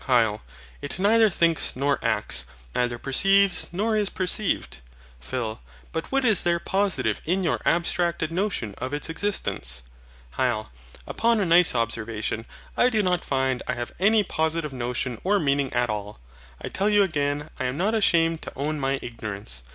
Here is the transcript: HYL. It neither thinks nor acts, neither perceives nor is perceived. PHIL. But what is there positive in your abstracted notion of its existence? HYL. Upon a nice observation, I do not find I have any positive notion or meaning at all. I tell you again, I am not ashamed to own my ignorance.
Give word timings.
HYL. 0.07 0.39
It 0.81 0.97
neither 0.97 1.29
thinks 1.29 1.75
nor 1.75 1.99
acts, 2.03 2.47
neither 2.73 2.97
perceives 2.97 3.69
nor 3.71 3.95
is 3.95 4.09
perceived. 4.09 4.79
PHIL. 5.19 5.61
But 5.91 6.11
what 6.11 6.25
is 6.25 6.41
there 6.41 6.57
positive 6.59 7.21
in 7.23 7.43
your 7.43 7.61
abstracted 7.67 8.31
notion 8.31 8.73
of 8.79 8.95
its 8.95 9.09
existence? 9.09 9.83
HYL. 10.39 10.69
Upon 11.05 11.39
a 11.39 11.45
nice 11.45 11.75
observation, 11.75 12.47
I 12.75 12.89
do 12.89 13.03
not 13.03 13.23
find 13.23 13.61
I 13.67 13.75
have 13.75 13.91
any 13.99 14.23
positive 14.23 14.73
notion 14.73 15.21
or 15.23 15.39
meaning 15.39 15.71
at 15.71 15.91
all. 15.91 16.17
I 16.59 16.69
tell 16.69 16.89
you 16.89 17.03
again, 17.03 17.51
I 17.59 17.65
am 17.65 17.77
not 17.77 17.93
ashamed 17.93 18.41
to 18.41 18.53
own 18.55 18.79
my 18.79 18.97
ignorance. 19.03 19.61